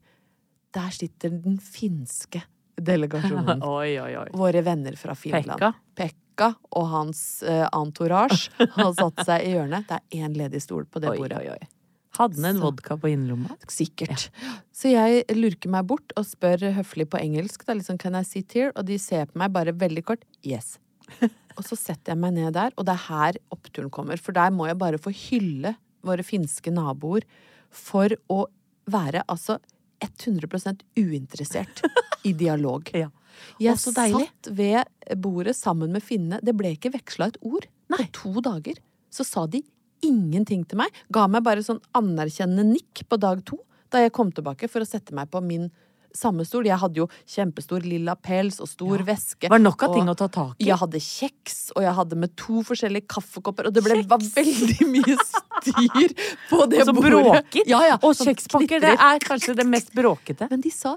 [0.73, 2.41] der sitter den finske
[2.81, 3.61] delegasjonen.
[3.77, 4.27] Oi, oi, oi.
[4.33, 5.59] Våre venner fra Finland.
[5.59, 5.73] Pekka.
[5.99, 9.85] Pekka og hans uh, entourage har satt seg i hjørnet.
[9.91, 11.37] Det er én ledig stol på det bordet.
[11.43, 11.69] oi, oi.
[12.17, 13.55] Hadde den en Så- vodka på innerlomma?
[13.69, 14.27] Sikkert.
[14.73, 18.53] Så jeg lurker meg bort og spør høflig på engelsk, da, liksom can I sit
[18.53, 18.71] here?
[18.77, 20.75] Og de ser på meg bare veldig kort, yes.
[21.57, 24.17] Og så setter jeg meg ned der, og det er her oppturen kommer.
[24.17, 27.25] For der må jeg bare få hylle våre finske naboer
[27.69, 28.43] for å
[28.89, 29.59] være altså
[30.05, 31.83] 100% uinteressert
[32.23, 32.89] i dialog.
[33.03, 33.09] Ja.
[33.57, 36.37] Jeg så satt ved bordet sammen med finnene.
[36.45, 37.65] Det ble ikke veksla et ord.
[37.89, 38.77] På to dager
[39.13, 39.63] så sa de
[40.05, 40.93] ingenting til meg.
[41.13, 43.57] Ga meg bare sånn anerkjennende nikk på dag to,
[43.89, 45.71] da jeg kom tilbake for å sette meg på min
[46.13, 46.67] samme stol.
[46.69, 49.49] Jeg hadde jo kjempestor lilla pels og stor veske.
[49.51, 50.67] Var nok av ting å ta tak i.
[50.69, 54.89] Jeg hadde kjeks, og jeg hadde med to forskjellige kaffekopper, og det ble, var veldig
[54.91, 56.13] mye styr
[56.49, 57.23] på det Og så bordet.
[57.23, 57.69] Bråket.
[57.69, 60.49] Ja, ja, Og sånn kjekspakker, det er kanskje det mest bråkete.
[60.51, 60.95] Men de sa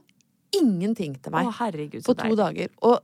[0.57, 2.37] ingenting til meg Å, herregud, på to deilig.
[2.40, 2.70] dager.
[2.87, 3.00] Og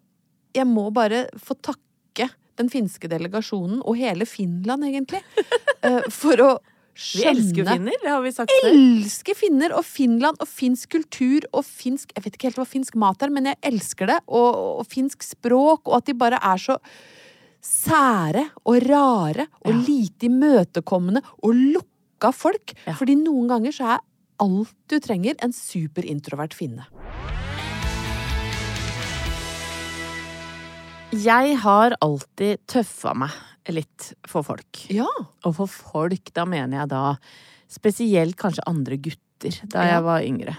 [0.57, 2.29] jeg må bare få takke
[2.61, 5.23] den finske delegasjonen, og hele Finland egentlig,
[5.87, 6.51] eh, for å
[6.93, 8.69] Vi elsker jo finner, det har vi sagt før.
[8.69, 12.99] elsker finner og Finland og finsk kultur og finsk Jeg vet ikke helt hva finsk
[13.01, 14.19] mat er, men jeg elsker det.
[14.29, 16.77] Og, og finsk språk, og at de bare er så
[17.63, 22.75] sære og rare og lite imøtekommende og lukka folk.
[22.85, 22.97] Ja.
[22.99, 24.05] Fordi noen ganger så er
[24.43, 26.89] alt du trenger, en superintrovert finne.
[31.13, 33.35] Jeg har alltid tøffa meg
[33.73, 34.85] litt for folk.
[34.93, 35.09] Ja.
[35.45, 37.03] Og for folk, da mener jeg da
[37.73, 40.57] spesielt kanskje andre gutter, da jeg var yngre.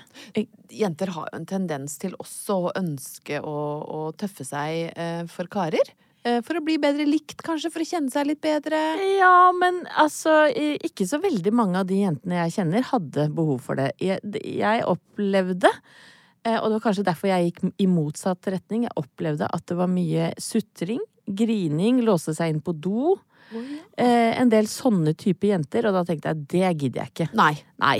[0.73, 5.49] Jenter har jo en tendens til også å ønske å, å tøffe seg eh, for
[5.51, 5.93] karer.
[6.23, 8.79] Eh, for å bli bedre likt, kanskje, for å kjenne seg litt bedre.
[9.19, 13.79] Ja, men altså Ikke så veldig mange av de jentene jeg kjenner, hadde behov for
[13.79, 13.91] det.
[14.03, 16.11] Jeg, jeg opplevde, eh,
[16.59, 19.87] og det var kanskje derfor jeg gikk i motsatt retning, jeg opplevde at det var
[19.87, 23.15] mye sutring, grining, låse seg inn på do.
[23.53, 27.27] Eh, en del sånne type jenter, og da tenkte jeg det gidder jeg ikke.
[27.37, 27.51] Nei.
[27.83, 27.99] Nei.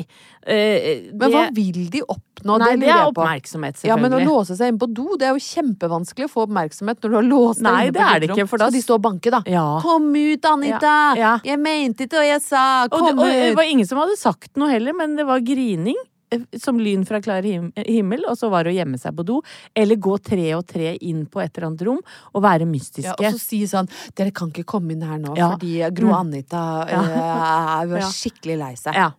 [0.50, 2.56] Eh, Men hva vil de oppnå?
[2.58, 3.92] Nei, det det er oppmerksomhet, selvfølgelig.
[3.92, 7.04] Ja, men å låse seg inn på do, det er jo kjempevanskelig å få oppmerksomhet
[7.06, 8.40] når du har låst deg Nei, inne det på er det gutterom.
[8.42, 9.44] ikke, for da- Skal de stå og banke, da?
[9.46, 9.68] Ja.
[9.84, 10.96] Kom ut, Anita!
[11.14, 11.34] Ja, ja.
[11.52, 12.66] Jeg mente ikke det jeg sa!
[12.86, 15.40] Og Kom det, og det var ingen som hadde sagt noe heller, men det var
[15.46, 15.96] grining.
[16.34, 19.40] Eh, Som lyn fra klar himmel, og så var det å gjemme seg på do.
[19.76, 22.00] Eller gå tre og tre inn på et eller annet rom
[22.34, 23.16] og være mystiske.
[23.22, 25.52] Ja, og så si sånn Dere kan ikke komme inn her nå, Ja.
[25.56, 26.20] fordi Gro Mm.
[26.20, 27.02] Anita Ja.
[27.02, 28.10] uh, er Ja.
[28.10, 28.94] skikkelig lei seg.
[28.96, 29.12] Ja.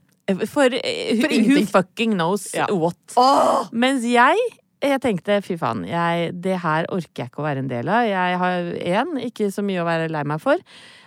[0.46, 2.96] For, uh, For who fucking knows what?
[3.16, 3.68] Oh!
[3.72, 4.36] Mens jeg
[4.84, 8.04] jeg tenkte fy faen, jeg, det her orker jeg ikke å være en del av.
[8.04, 10.58] Jeg har én, ikke så mye å være lei meg for.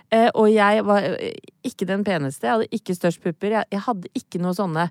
[0.08, 1.34] Eh, og jeg var eh,
[1.68, 3.60] ikke den peneste, jeg hadde ikke størst pupper.
[3.68, 4.86] Jeg, hadde ikke noe sånne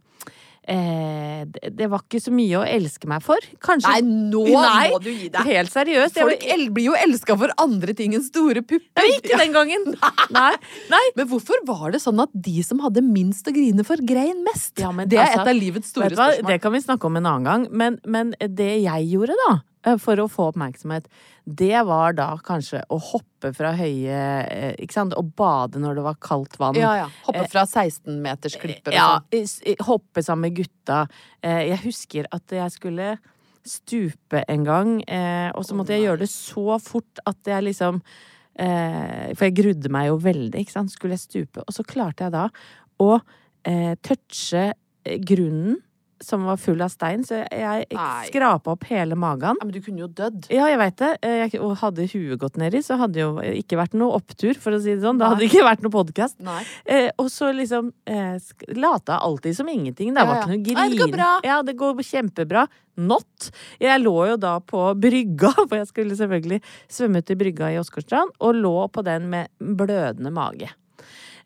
[0.70, 3.48] eh, det, var ikke så mye å elske meg for.
[3.64, 5.50] Kanskje Nei, nå Nei, må du gi deg!
[5.50, 6.20] Helt seriøst.
[6.22, 8.86] Folk var- blir jo elska for andre ting enn store pupper.
[9.00, 9.88] Nei, ikke den gangen.
[10.38, 10.52] Nei.
[10.94, 11.06] Nei.
[11.18, 14.76] Men hvorfor var det sånn at de som hadde minst å grine for, grein mest?
[14.84, 16.52] Ja, men det er altså, et av livets store spørsmål.
[16.52, 17.68] Det kan vi snakke om en annen gang.
[17.74, 19.58] Men, men det jeg gjorde, da,
[20.04, 21.06] for å få oppmerksomhet,
[21.48, 24.18] det var da kanskje å hoppe fra høye
[24.52, 25.14] eh, Ikke sant?
[25.16, 26.76] Å bade når det var kaldt vann.
[26.76, 27.08] Ja, ja.
[27.28, 29.44] Hoppe fra 16-metersklipper og Ja, sånn.
[29.48, 31.08] s- hoppe sammen med gutta.
[31.42, 33.18] Eh, Jeg husker at jeg skulle
[33.68, 38.02] stupe en gang, eh, og så måtte jeg gjøre det så fort at jeg liksom
[38.60, 40.92] eh, For jeg grudde meg jo veldig, ikke sant.
[40.92, 41.64] Skulle jeg stupe.
[41.68, 42.48] Og så klarte jeg da
[43.04, 43.20] å
[43.68, 44.74] eh, touche
[45.06, 45.78] eh, grunnen,
[46.24, 48.26] som var full av stein, så jeg Nei.
[48.30, 49.58] skrapa opp hele magen.
[49.60, 50.48] Ja, men du kunne jo dødd.
[50.54, 51.12] Ja, jeg veit det.
[51.22, 54.72] Eh, Jeg, og hadde huet gått nedi, så hadde jo ikke vært noe opptur, for
[54.74, 55.20] å si det sånn.
[55.22, 56.40] Da hadde det ikke vært noe podkast.
[56.44, 56.64] Nei.
[56.86, 58.38] Eh, og så liksom eh,
[58.76, 60.14] lata alltid som ingenting.
[60.14, 60.42] Det Ja, var ja.
[60.42, 60.92] ikke noe Nei, grin.
[60.98, 61.30] det går bra.
[61.44, 62.68] Ja, det går kjempebra.
[62.98, 63.52] Not.
[63.80, 67.78] Jeg lå jo da på brygga, for jeg skulle selvfølgelig svømme ut i brygga i
[67.78, 70.72] Åsgårdstrand, og lå på den med blødende mage.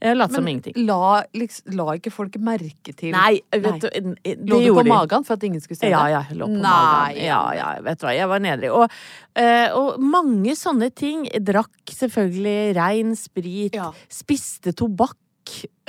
[0.02, 0.74] Lot som ingenting.
[0.88, 3.88] la, liksom, la ikke folk merke til Nei, vet du,
[4.26, 5.92] det Lå du på magen for at ingen skulle se det?
[5.94, 7.20] Ja, ja, jeg lå på Nei, magen.
[7.28, 8.72] Ja, ja, vet du hva, jeg var nedrig.
[8.74, 8.96] Og,
[9.38, 11.28] eh, og mange sånne ting.
[11.46, 13.78] Drakk selvfølgelig rein sprit.
[13.78, 13.92] Ja.
[14.10, 15.20] Spiste tobakk.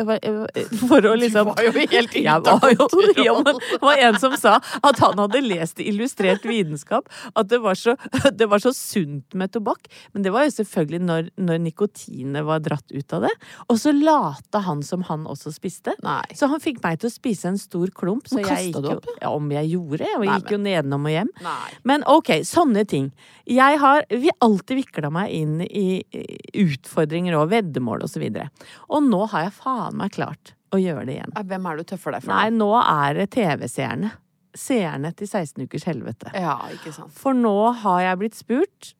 [0.08, 3.12] Var- For å liksom var jo helt ute av kontroll.
[3.24, 7.60] ja, Det var en som sa at han hadde lest i Illustrert vitenskap at det
[7.62, 7.94] var så,
[8.38, 9.86] det var så sunt med tobakk.
[10.14, 13.32] Men det var jo selvfølgelig når, når nikotinet var dratt ut av det.
[13.68, 15.94] Og så lata han som han også spiste.
[16.04, 16.22] Nei.
[16.38, 18.28] Så han fikk meg til å spise en stor klump.
[18.30, 20.06] Så jeg gikk jo, ja, om jeg gjorde.
[20.08, 21.32] Jeg Nei, gikk jo nedenom og hjem.
[21.44, 21.70] Nei.
[21.88, 23.10] Men ok, sånne ting.
[23.50, 28.48] Jeg har vi alltid vikla meg inn i i utfordringer og veddemål og så videre.
[28.92, 31.34] Og nå har jeg faen meg klart å gjøre det igjen.
[31.52, 32.32] Hvem er du tøffer deg for?
[32.32, 32.70] Nei, nå?
[32.80, 34.12] er det TV-seerne.
[34.56, 36.32] Seerne til 16 ukers helvete.
[36.36, 37.14] Ja, ikke sant.
[37.16, 38.92] For nå har jeg blitt spurt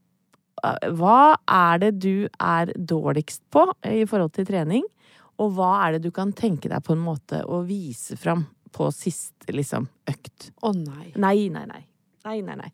[0.63, 4.85] hva er det du er dårligst på i forhold til trening,
[5.43, 8.89] og hva er det du kan tenke deg på en måte å vise fram på
[8.95, 10.53] siste liksom økt?
[10.63, 11.11] Å nei.
[11.17, 11.83] Nei, nei, nei.
[12.29, 12.71] Nei, nei, nei.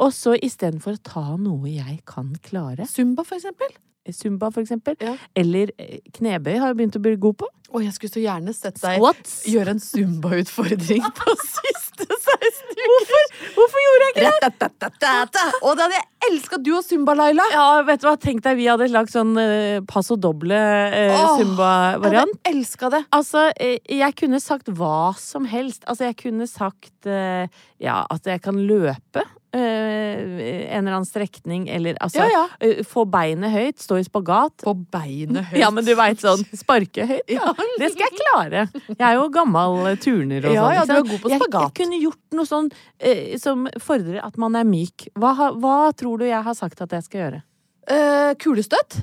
[0.00, 3.74] Og så istedenfor å ta noe jeg kan klare, Zumba, for eksempel?
[4.14, 5.16] Zumba for eksempel, Ja.
[5.34, 7.48] eller eh, knebøy har jeg begynt å bli god på.
[7.74, 9.32] Å, jeg skulle så gjerne sett deg Squats.
[9.50, 12.86] gjøre en Zumba-utfordring på siste 16 uker.
[12.86, 13.24] Hvorfor,
[13.56, 15.42] hvorfor gjorde jeg ikke det?
[15.66, 16.58] Å, det hadde jeg elska!
[16.62, 17.46] Du og Zumba, Laila.
[17.52, 21.40] Ja, vet du hva, tenk deg vi hadde lagt sånn eh, passo doble eh, Åh,
[21.40, 22.36] Zumba-variant.
[22.46, 23.02] Jeg elska det.
[23.18, 25.82] Altså, eh, jeg kunne sagt hva som helst.
[25.90, 27.50] Altså, jeg kunne sagt eh,
[27.82, 32.42] ja, at jeg kan løpe en eller annen strekning, eller altså Ja, ja.
[32.60, 34.64] eh, Få beinet høyt, stå i spagat.
[34.66, 35.58] Få beinet høyt.
[35.62, 37.30] Ja, men du veit sånn sparke høyt.
[37.32, 37.52] Ja.
[37.78, 38.64] Det skal jeg klare.
[38.90, 40.74] Jeg er jo gammel eh, turner og Ja, sånn.
[40.76, 41.62] ja, du er god på Jeg, spagat.
[41.68, 45.08] jeg kunne gjort noe sånn eh, som fordrer at man er myk.
[45.16, 47.42] Hva, hva tror du jeg har sagt at jeg skal gjøre?
[47.88, 49.00] Eh, kulestøt?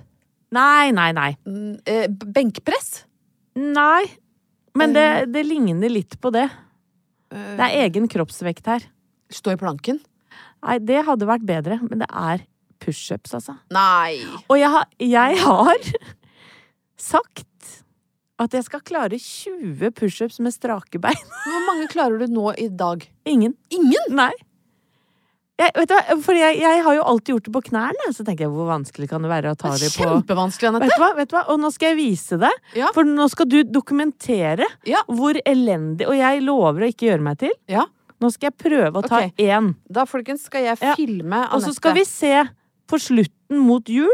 [0.54, 1.32] Nei, nei, nei.
[1.50, 3.06] Mm, eh, benkpress?
[3.58, 4.04] Nei.
[4.78, 5.26] Men det, Eh.
[5.30, 6.48] det ligner litt på det.
[7.34, 8.84] Det er egen kroppsvekt her.
[9.34, 9.98] Stå i planken?
[10.64, 12.46] Nei, det hadde vært bedre, men det er
[12.84, 13.58] pushups, altså.
[13.72, 14.20] Nei.
[14.50, 15.90] Og jeg har, jeg har
[17.00, 17.50] sagt
[18.44, 21.20] at jeg skal klare 20 pushups med strake bein.
[21.46, 23.06] Hvor mange klarer du nå i dag?
[23.30, 23.54] Ingen.
[23.72, 24.10] Ingen?
[24.18, 24.32] Nei.
[25.62, 28.24] Jeg, vet du hva, for jeg, jeg har jo alltid gjort det på knærne, så
[28.26, 31.10] tenker jeg hvor vanskelig kan det være å ta det på Kjempevanskelig, Vet du hva?
[31.20, 31.44] vet du hva?
[31.54, 32.50] Og nå skal jeg vise det.
[32.80, 32.90] Ja.
[32.96, 35.04] For nå skal du dokumentere Ja.
[35.08, 37.54] hvor elendig Og jeg lover å ikke gjøre meg til.
[37.70, 37.86] Ja.
[38.24, 39.34] Nå skal jeg prøve å ta okay.
[39.52, 39.74] én.
[39.92, 40.96] Da, folkens, skal jeg Ja.
[40.96, 41.56] filme Anette.
[41.58, 42.34] Og så skal vi se
[42.88, 44.12] på slutten mot jul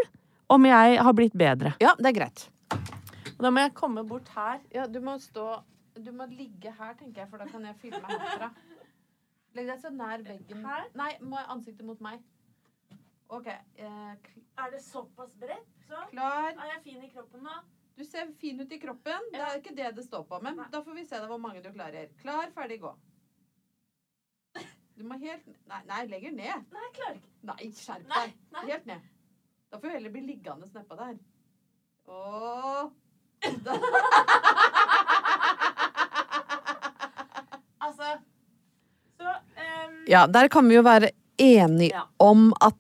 [0.50, 1.76] om jeg har blitt bedre.
[1.84, 2.48] Ja, det er greit.
[3.38, 4.60] Og da må jeg komme bort her.
[4.74, 5.62] Ja, du må stå
[6.00, 8.54] Du må ligge her, tenker jeg, for da kan jeg filme herfra.
[9.58, 10.62] Legg deg så nær veggen.
[10.64, 10.86] Her?
[10.96, 12.22] Nei, må jeg ansiktet mot meg.
[13.28, 13.48] OK.
[13.48, 14.14] Eh,
[14.64, 15.68] Er det såpass bredt?
[15.90, 16.54] Så klar.
[16.54, 17.58] er jeg fin i kroppen nå.
[17.98, 19.28] Du ser fin ut i kroppen.
[19.34, 21.60] Det er ikke det det står på, men da får vi se da hvor mange
[21.62, 22.08] du klarer.
[22.22, 22.94] Klar, ferdig, gå.
[25.00, 26.66] Du må helt Nei, nei legger ned.
[26.74, 27.30] Nei, jeg klarer ikke.
[27.48, 28.34] Nei, skjerp deg.
[28.56, 28.64] nei.
[28.68, 29.02] Helt ned.
[29.72, 31.16] Da får du heller bli liggende nedpå der.
[32.10, 32.84] Åh.
[37.80, 38.10] Altså
[39.20, 39.94] Så um...
[40.10, 41.10] Ja, der kan vi jo være
[41.40, 42.02] enige Ja.
[42.20, 42.76] om at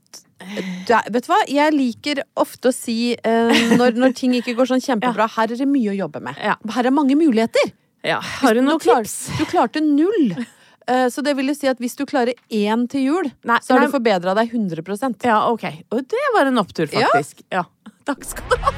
[0.89, 1.37] er- Vet du hva?
[1.47, 5.59] Jeg liker ofte å si eh, når, når ting ikke går sånn kjempebra, her er
[5.59, 6.35] det mye å jobbe med.
[6.43, 6.55] Ja.
[6.75, 7.71] Her er mange muligheter.
[8.03, 8.19] ja.
[8.41, 9.29] Har du Nå noen klar- tips?
[9.39, 10.33] Du klarte null.
[10.89, 13.75] Eh, så det vil jo si at hvis du klarer én til jul, Nei, så
[13.75, 13.89] har nei.
[13.89, 15.67] du forbedra deg 100% Ja, ok.
[15.93, 17.43] Og det var en opptur, faktisk.
[17.53, 17.67] Ja.
[18.09, 18.73] Takk skal du ha.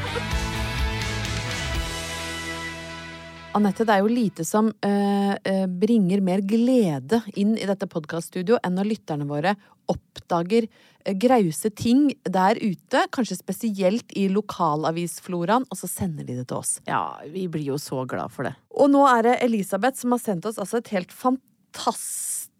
[3.55, 8.77] Anette, det er jo lite som eh, bringer mer glede inn i dette podkaststudioet enn
[8.79, 9.57] når lytterne våre
[9.91, 16.47] oppdager eh, grause ting der ute, kanskje spesielt i lokalavisfloraen, og så sender de det
[16.47, 16.77] til oss.
[16.87, 18.55] Ja, vi blir jo så glad for det.
[18.71, 21.47] Og nå er det Elisabeth som har sendt oss altså et helt fantastisk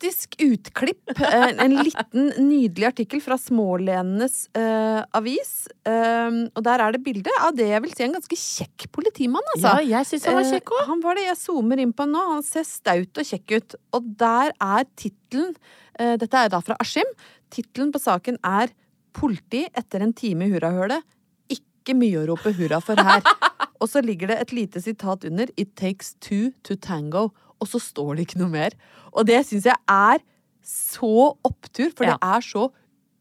[0.01, 1.09] fantastisk utklipp.
[1.19, 5.67] eh, En liten, nydelig artikkel fra Smålenenes uh, avis.
[5.85, 9.45] Um, og der er det bilde av det jeg vil si en ganske kjekk politimann,
[9.55, 9.75] altså.
[9.81, 10.81] Ja, jeg syns han var kjekk òg.
[10.81, 11.27] Uh, han var det.
[11.29, 12.25] Jeg zoomer inn på han nå.
[12.35, 13.75] Han ser staut og kjekk ut.
[13.93, 15.53] Og der er tittelen
[15.99, 17.09] uh, Dette er da fra Askim.
[17.51, 18.73] Tittelen på saken er
[19.11, 21.03] 'Politi etter en time i hurrahølet'.
[21.51, 23.19] Ikke mye å rope hurra for her.
[23.81, 27.29] og så ligger det et lite sitat under 'It takes two to tango'.
[27.61, 28.75] Og så står det ikke noe mer.
[29.13, 30.23] Og det syns jeg er
[30.65, 31.13] så
[31.47, 32.15] opptur, for Ja.
[32.17, 32.67] det er så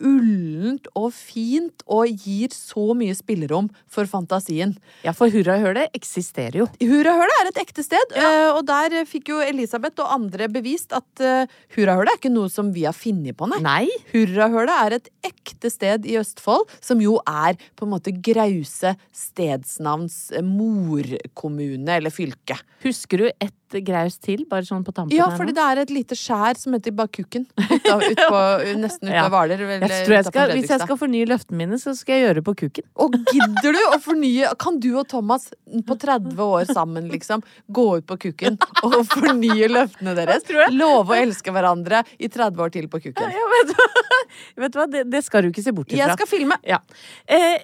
[0.01, 4.75] ullent og fint og gir så mye spillerom for fantasien.
[5.05, 6.67] Ja, for hurrahølet eksisterer jo.
[6.81, 11.25] Hurrahølet er et ekte sted, eh, og der fikk jo Elisabeth og andre bevist at
[11.25, 11.45] uh,
[11.77, 13.61] Hurrahølet er ikke noe som vi har funnet på, nei.
[13.65, 13.87] Nei.
[14.15, 20.31] Hurrahølet er et ekte sted i Østfold, som jo er på en måte Grause stedsnavns
[20.37, 22.59] eh, morkommune eller fylke.
[22.85, 26.17] Husker du et graus til, bare sånn på tampen Ja, fordi det er et lite
[26.19, 27.45] skjær som heter Bakukken.
[27.55, 28.41] Ut av, ut på,
[28.81, 29.27] nesten ute Ja.
[29.29, 29.63] ved Hvaler.
[29.69, 32.39] vel, Jeg tror jeg skal, hvis jeg skal fornye løftene mine, så skal jeg gjøre
[32.41, 32.87] det på kukken.
[33.05, 35.49] Og gidder du å fornye Kan du og Thomas
[35.87, 40.47] på 30 år sammen, liksom, gå ut på kukken og fornye løftene deres?
[40.75, 43.35] Love å elske hverandre i 30 år til på kukken.
[43.35, 44.07] Ja, vet, du,
[44.65, 46.05] vet du hva, det, det skal du ikke se bort ifra.
[46.05, 46.59] Jeg skal filme.
[46.67, 46.81] Ja.
[47.27, 47.61] Eh,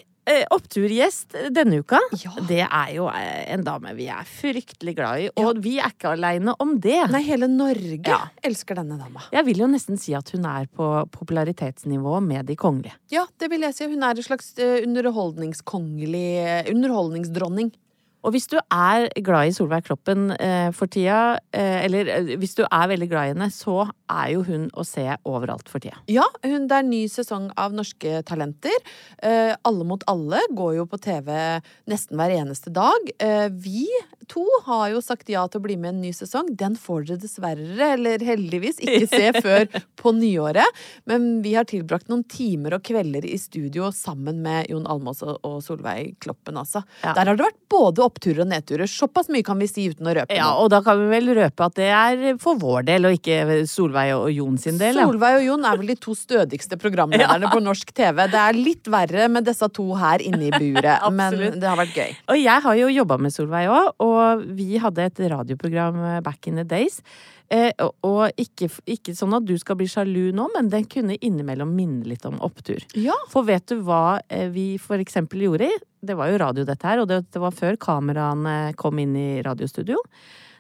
[0.51, 2.33] oppturgjest denne uka, Ja.
[2.49, 5.29] det er jo eh, en dame vi er fryktelig glad i.
[5.43, 6.99] Og vi er ikke aleine om det.
[7.12, 8.18] Nei, hele Norge Ja.
[8.43, 9.22] elsker denne dama.
[9.33, 12.95] Jeg vil jo nesten si at hun er på popularitetsnivå med de kongelige.
[13.11, 13.87] Ja, det vil jeg si.
[13.87, 17.72] Hun er en slags eh, underholdningskongelig Underholdningsdronning.
[18.27, 22.57] Og hvis du er glad i Solveig Kloppen eh, for tida, eh, eller eh, hvis
[22.59, 26.01] du er veldig glad i henne, så er jo hun å se overalt for tida.
[26.11, 28.74] Ja, hun, det er ny sesong av Norske Talenter.
[29.22, 31.31] Eh, alle mot alle går jo på TV
[31.91, 33.11] nesten hver eneste dag.
[33.22, 33.87] Eh, vi
[34.27, 36.51] to har jo sagt ja til å bli med i en ny sesong.
[36.59, 39.70] Den får dere dessverre, eller heldigvis, ikke se før
[40.03, 40.83] på nyåret.
[41.07, 45.62] Men vi har tilbrakt noen timer og kvelder i studio sammen med Jon Almaas og,
[45.62, 46.83] Solveig Kloppen, altså.
[47.05, 47.14] Ja.
[47.14, 48.89] Der har det vært både oppturer og nedturer.
[48.91, 51.69] Såpass mye kan vi si uten å røpe Ja, og da kan vi vel røpe
[51.69, 55.01] at det er for vår del, og ikke Solveig og Jon sin del.
[55.01, 55.07] Ja.
[55.07, 58.25] Solveig og Jon er vel de to stødigste programlederne på norsk TV.
[58.33, 61.97] Det er litt verre med disse to her inne i buret, men det har vært
[61.97, 62.19] gøy.
[62.33, 66.62] Og jeg har jo jobba med Solveig òg, og vi hadde et radioprogram back in
[66.62, 67.03] the days.
[67.51, 71.16] Eh, og- og ikke, ikke sånn at du skal bli sjalu nå, men den kunne
[71.20, 72.82] innimellom minne litt om opptur.
[72.94, 73.14] Ja.
[73.30, 75.70] For vet du hva eh, vi for eksempel gjorde?
[76.03, 79.42] Det var jo radio dette her, og det, det var før kameraene kom inn i
[79.47, 79.97] radiostudio.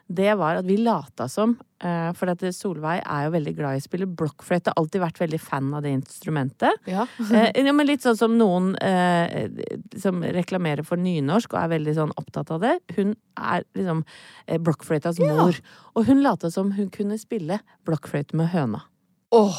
[0.06, 3.80] Det var at vi lata som, eh, for at Solveig er jo veldig glad i
[3.80, 4.74] å spille blokkfløyte.
[4.78, 6.78] Alltid vært veldig fan av det instrumentet.
[6.86, 7.06] Ja.
[7.36, 9.50] Eh, ja, men litt sånn som noen eh,
[9.98, 12.76] som reklamerer for nynorsk og er veldig sånn opptatt av det.
[12.94, 14.04] Hun er liksom
[14.46, 15.58] eh, blokkfløytas mor.
[15.98, 18.84] Og hun lata som hun kunne spille blokkfløyte med høna.
[19.34, 19.58] Åh,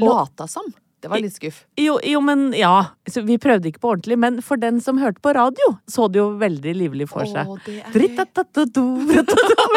[0.00, 0.72] lata som.
[1.02, 1.64] Det var litt skuff.
[1.82, 2.72] Jo, jo, men ja.
[3.10, 4.16] Så vi prøvde ikke på ordentlig.
[4.22, 7.48] Men for den som hørte på radio, så det jo veldig livlig for seg.
[7.50, 7.90] Åh, det er-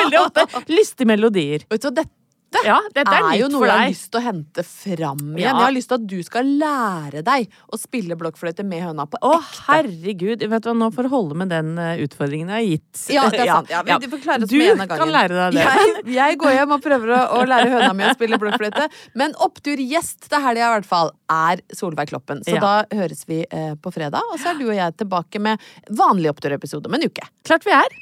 [0.03, 1.65] Veldig ofte lystige melodier.
[1.71, 2.05] Vet du hva,
[2.56, 5.22] dette Ja, dette er, er jo noe for jeg har lyst til å hente fram
[5.26, 5.39] igjen.
[5.43, 5.51] Ja.
[5.51, 9.20] Jeg har lyst til at du skal lære deg å spille blokkfløyte med høna på
[9.20, 9.30] ekte.
[9.30, 10.45] Å, herregud.
[10.56, 13.03] Vet du hva, nå får du holde med den eh, utfordringen jeg har gitt.
[13.16, 13.72] Ja, det er sant.
[13.76, 15.03] Ja, vi, får klare oss Du med en av gangen.
[15.06, 15.66] kan lære deg det.
[15.76, 18.88] Jeg, jeg går hjem og prøver å, å lære høna mi å spille blokkfløyte.
[19.20, 22.43] Men oppturgjest til helga i hvert fall er Solveig Kloppen.
[22.45, 22.62] Så Ja.
[22.64, 26.32] da høres vi eh, på fredag, og så er du og jeg tilbake med vanlig
[26.32, 27.26] oppturepisode om en uke.
[27.47, 27.99] Klart vi er.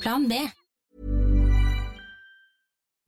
[0.00, 0.40] Plan B.